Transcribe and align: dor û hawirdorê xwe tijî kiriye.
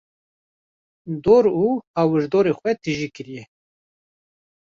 dor 1.23 1.45
û 1.63 1.65
hawirdorê 1.97 2.53
xwe 2.57 2.71
tijî 2.83 3.09
kiriye. 3.15 3.43